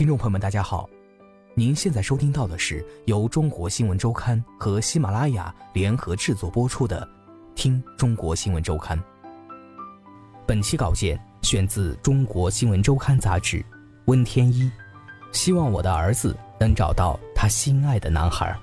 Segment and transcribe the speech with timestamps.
[0.00, 0.88] 听众朋友们，大家好，
[1.54, 7.06] 您现在收听到的是由中国新闻周刊和喜马拉雅联合制作播出的
[7.54, 8.96] 《听中国新闻周刊》。
[10.46, 13.62] 本期稿件选自《中国新闻周刊》杂志，
[14.06, 14.70] 温天一。
[15.32, 18.58] 希望我的儿子能找到他心爱的男孩。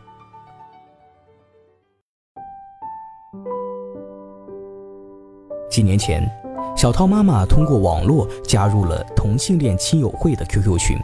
[5.69, 6.27] 几年前，
[6.75, 10.97] 小涛妈妈通过网络加入了同性恋亲友会的 QQ 群。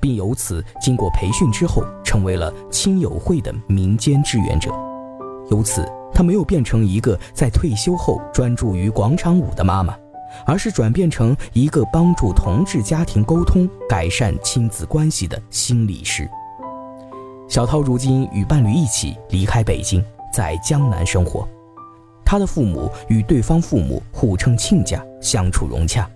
[0.00, 4.70] 并由此经过培训之后，成为了亲友会的民间志愿者。
[5.50, 9.96] 由此，她没有变成一个在退休后专注于广场舞的妈妈，
[10.46, 16.28] 而是转变成一个帮助同志家庭沟通、改善亲子关系的心理师。
[17.48, 21.46] 小涛如今与伴侣一起离开北京，在江南生活。
[22.24, 26.08] 他的父母与对方父母互称亲家，相处融洽。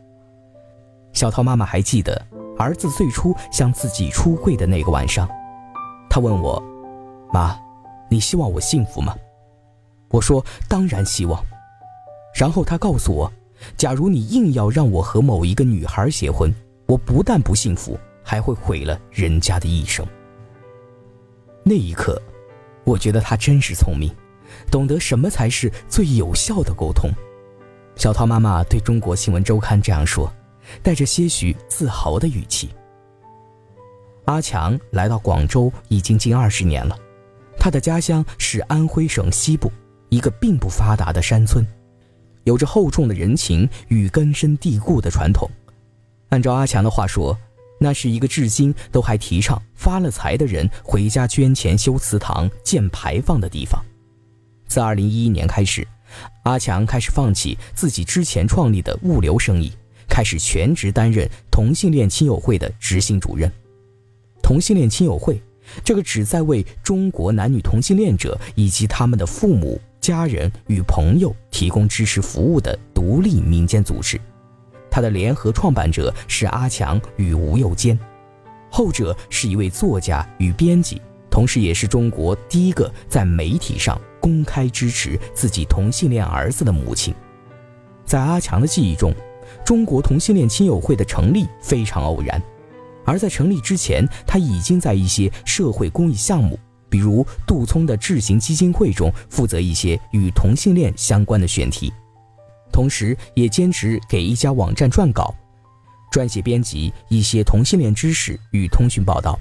[1.13, 2.25] 小涛妈妈还记得。
[2.59, 5.29] 儿子最初向自己出柜的那个晚上，
[6.09, 6.63] 他问我
[7.33, 7.59] ：“妈，
[8.09, 9.15] 你希望我幸福吗？”
[10.11, 11.45] 我说：“当然希望。”
[12.35, 13.33] 然后他告诉我
[13.77, 16.55] ：“假如你硬要让我和某一个女孩结婚，
[16.87, 20.07] 我不但不幸福，还会毁了人家的一生。”
[21.65, 22.21] 那一刻，
[22.85, 24.15] 我觉得他真是聪明，
[24.71, 27.11] 懂得什么才是最有效的沟通。
[27.97, 30.33] 小涛妈妈对中国新闻周刊这样说。
[30.83, 32.71] 带着些许自豪的语气。
[34.27, 36.97] 阿强来到广州已经近二十年了，
[37.59, 39.71] 他的家乡是安徽省西部
[40.09, 41.67] 一个并不发达的山村，
[42.45, 45.51] 有着厚重的人情与根深蒂固的传统。
[46.31, 47.37] 按照阿强的话说，
[47.79, 53.85] 那是一个至今都还提倡发了财的人回家捐钱修祠堂、建牌坊的地方。
[54.67, 55.87] 自二零一一年开始，
[56.45, 59.71] 阿强开始放弃自己之前创立的物流生意。
[60.09, 63.51] 开始全职担任同性恋亲友会的执行主任。
[64.43, 65.41] 同性恋亲友会，
[65.83, 74.21] 这个旨在为中国男女同性恋者以及他们的父母、家人与朋友提供支持服务的独立民间组织。
[74.91, 77.99] 它的联合创办者是阿强与吴又坚，
[78.71, 81.01] 后者是一位作家与编辑，
[81.31, 87.15] 同时也是中国第一个在媒体上公开支持自己同性恋儿子的母亲。
[88.05, 89.15] 在阿强的记忆中。
[89.65, 92.41] 中国同性恋亲友会的成立非常偶然，
[93.05, 101.93] 而在成立之前，他已经在一些社会公益项目，比如杜聪的智行基金会中负责一些与同性恋相关的选题，
[102.73, 105.35] 同时也兼职给一家网站撰稿，
[106.13, 109.39] 撰写编辑一些同性恋知识与通讯报道。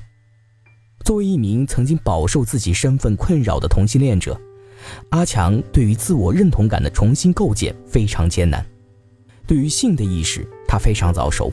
[1.05, 4.39] 作为一名曾经饱受自己身份困扰的同性恋者，
[5.09, 8.65] 阿强对于自我认同感的重新构建非常艰难。
[9.45, 11.51] 对于性的意识，他非常早熟，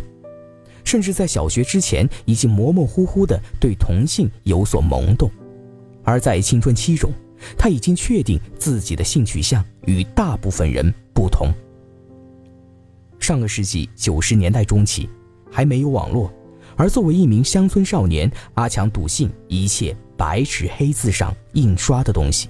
[0.85, 5.31] 甚至在小学之前已经模模糊糊的对同性有所懵懂。
[6.03, 7.13] 而在青春期中，
[7.59, 11.53] 他已经确定自己的性取向与大部分人不同。
[13.19, 15.09] 上个世纪九十年代中期，
[15.51, 16.33] 还没有网络，
[16.77, 22.49] 而作为一名乡村少年，阿强笃信一切白纸黑字上印刷的东西。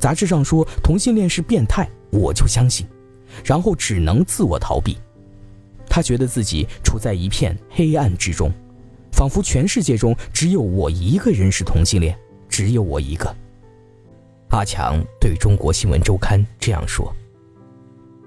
[0.00, 2.84] 杂志上说同性恋是变态，我就相信。
[3.44, 4.96] 然后只能自我逃避，
[5.88, 8.50] 他觉得自己处在一片黑暗之中，
[9.12, 12.16] 仿佛全世界中只有我一个人是同性恋，
[12.48, 13.34] 只有我一个。
[14.50, 17.10] 阿强对中国新闻周刊这样说。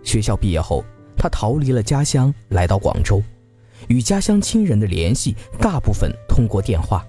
[0.03, 0.83] 学校毕业后，
[1.15, 3.21] 他逃离了家乡，来到广州，
[3.87, 7.05] 与家乡亲人的联系大部分通过电话。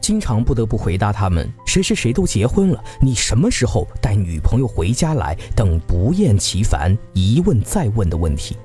[0.00, 8.56] 经常不得不回答他们谁谁谁都结婚了，你什么时候带女朋友回家来等不厌其烦、一问再问的问题。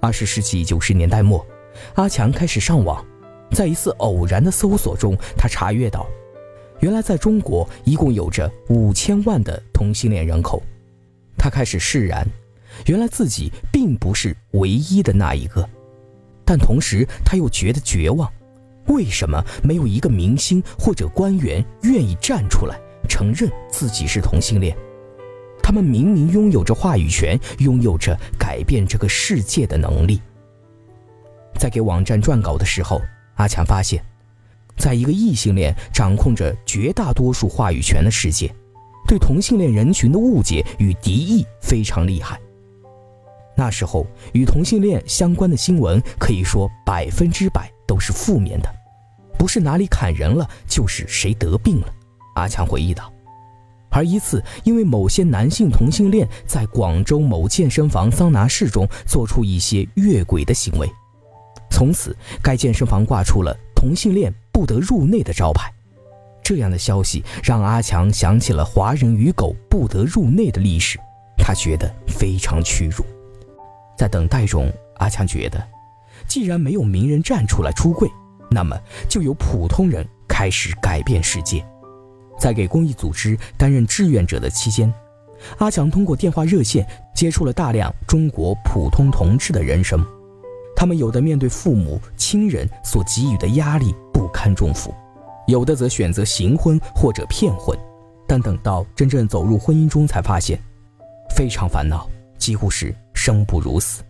[0.00, 1.44] 二十世纪九十年代末，
[1.94, 3.04] 阿强开始上网，
[3.52, 6.06] 在一次偶然的搜索中，他查阅到，
[6.80, 10.62] 原来在中国一共有着五千万的同性恋人口。
[11.36, 12.26] 他开始释然，
[12.86, 15.68] 原来自己并不是唯一的那一个，
[16.44, 18.30] 但同时他又觉得绝望。
[18.86, 22.78] 为什么没有一个明星或者官员愿意站出来
[23.08, 24.76] 承认自己是同性恋？
[25.62, 30.20] 他们明明拥有着话语权，拥有着改变这个世界的能力。
[31.58, 33.00] 在给网站撰稿的时候，
[33.36, 34.04] 阿强发现，
[34.76, 38.54] 在一个异性恋掌控着绝大多数话语权的世界，
[39.08, 42.38] 对同性恋人群的误解与敌意非常厉害。
[43.56, 48.73] 那时候，与同性恋相关的新闻可以说百分之百都是负面的，
[49.44, 51.94] 不是哪里砍人了，就是谁得病了。
[52.36, 53.12] 阿强回忆道。
[53.90, 60.90] 而一次，因为某些男性同性恋在广州某健身房桑拿室中做出一些越轨的行为，
[61.70, 65.70] 从此该健身房挂出了同性恋不得入内的招牌。
[66.42, 70.98] 这样的消息让阿强想起了华人与狗不得入内的历史，
[71.36, 73.04] 他觉得非常屈辱。
[73.94, 75.62] 在等待中，阿强觉得，
[76.26, 78.08] 既然没有名人站出来出柜，
[78.54, 78.78] 那么
[79.08, 81.62] 就由普通人开始改变世界。
[82.38, 84.92] 在给公益组织担任志愿者的期间，
[85.58, 90.04] 阿强通过电话热线接触了大量中国普通同志的人生。
[90.76, 94.94] 他们有的面对父母亲人所给予的压力不堪重负，
[95.46, 97.78] 有的则选择行婚或者骗婚，
[98.26, 100.58] 但等到真正走入婚姻中，才发现
[101.36, 102.08] 非常烦恼，
[102.38, 104.02] 几乎是生不如死。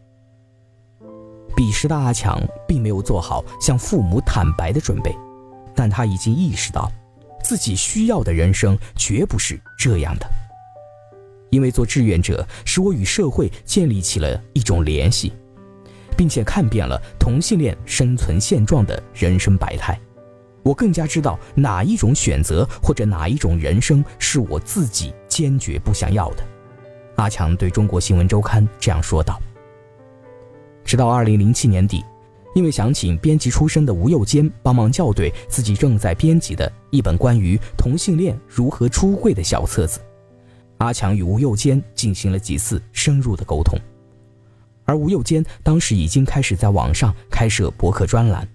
[1.56, 5.17] 彼时的阿强并没有做好向父母坦白的准备，
[5.75, 6.91] 但他已经意识到。
[7.43, 10.27] 自己需要的人生绝不是这样的，
[11.51, 15.31] 因为做志愿者使我与社会建立起了一种联系，
[16.17, 20.01] 并且看遍了同性恋生存现状的人生百态，
[20.62, 26.43] 我更加知道哪一种选择或者哪一种人生是我自己坚决不想要的。
[27.17, 29.39] 阿强对中国新闻周刊这样说道。
[30.94, 32.05] 直到二零零七年底。
[32.55, 39.99] 因为想请编辑出身的吴又坚帮忙校对自己正在编辑的一本关于同性恋如何出柜的小册子，
[40.79, 43.76] 阿强与吴又坚进行了几次深入的沟通，
[44.85, 48.49] 而吴又坚当时已经开始在网上开设博客专栏，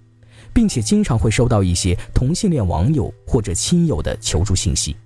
[0.54, 4.96] 并且经常会收到一些同性恋网友或者亲友的求助信息，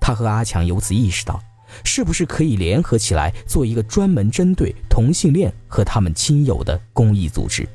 [0.00, 1.42] 他和阿强由此意识到，
[1.84, 7.68] 是不是可以联合起来做一个专门针对同性恋和他们亲友的公益组织。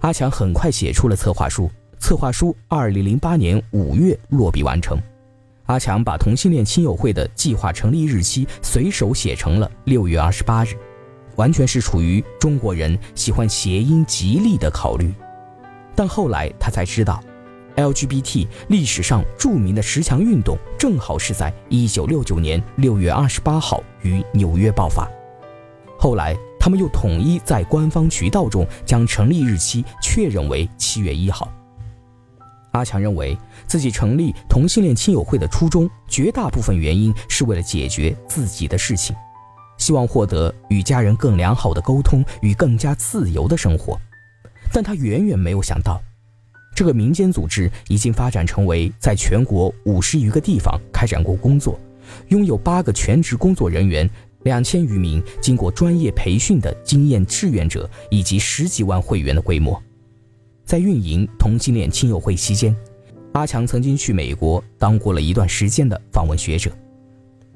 [0.00, 4.98] 阿强很快写出了策划书，策划书二零零八年五月落笔完成。
[5.66, 10.70] 阿强把同性恋亲友会的计划成立日期随手写成了六月二十八日，
[11.36, 15.12] 完全是出于中国人喜欢谐音吉利的考虑。
[15.94, 17.22] 但后来他才知道
[17.76, 25.08] ，LGBT 历史上著名的十强运动正好是在一九六九年六月二十八号于纽约爆发。
[25.98, 26.36] 后来。
[26.62, 31.50] 他们又统一在官方渠道中将成立日期确认为七月一号。
[32.72, 33.34] 阿强认为
[33.66, 39.16] 自己成立同性恋亲友会的初衷，绝大部分原因是为了解决自己的事情，
[39.78, 43.98] 希望获得与家人更良好的沟通与更加自由的生活。
[44.70, 45.98] 但他远远没有想到，
[46.74, 51.78] 这个民间组织已经发展成为在全国五十余个地方开展过工作，
[52.28, 54.08] 拥有八个全职工作人员。
[54.44, 59.78] 两千余名经过专业培训的经验志愿者，以及十几万会员的规模，
[60.64, 62.74] 在运营同性恋亲友会期间，
[63.34, 66.70] 阿强曾经去美国当过了一段时间的访问学者，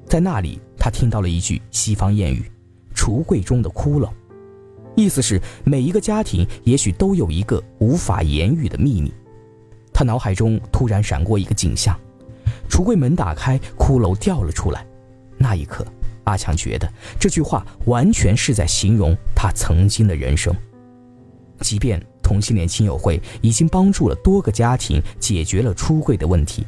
[0.05, 2.43] 在那里他听到了一句西方谚语
[2.95, 4.07] ：“橱柜中的骷髅”，
[4.95, 9.13] 意思是每一个家庭也许都有一个无法言语的秘密。
[9.93, 11.97] 他脑海中突然闪过一个景象：
[12.69, 14.85] 橱柜门打开，骷髅掉了出来，
[15.37, 15.85] 那一刻。
[16.25, 20.51] 阿强觉得这句话完全是在形容他曾经的人生。
[21.61, 26.65] 即便同性恋亲友会已经帮助了多个家庭解决了出柜的问题，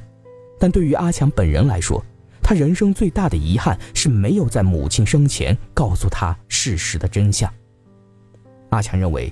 [0.59, 2.03] 但对于阿强本人来说，
[2.41, 7.51] 他人生最大的遗憾是没有在母亲生前告诉他事实的真相。
[8.69, 9.31] 阿强认为，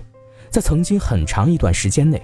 [0.50, 2.22] 在曾经很长一段时间内，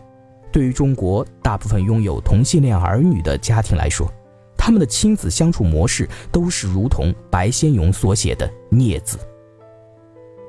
[0.52, 4.12] 对于中国大部分拥有同性恋儿女的家庭来说，
[4.58, 9.18] 他们的亲子相处模式都是如同白先勇所写的“孽子”。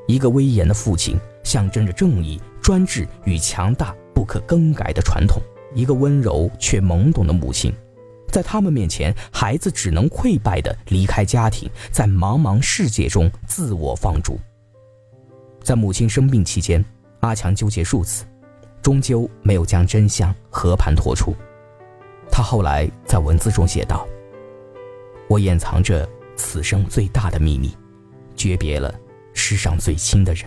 [0.07, 5.41] 一个威严的父亲象征着正义、专制与强大不可更改的传统；
[5.75, 7.73] 一个温柔却懵懂的母亲，
[8.29, 14.39] 在他们面前，孩子只能溃败地离开家庭，在茫茫世界中自我放逐。
[15.63, 16.85] 在母亲生病期间，
[17.21, 18.25] 阿强纠结数次，
[18.83, 21.35] 终究没有将真相和盘托出。
[22.31, 24.07] 他后来在文字中写道
[25.29, 27.77] ：“我掩藏着此生最大的秘密，
[28.35, 28.93] 诀别了
[29.35, 30.45] 世上最亲的人。”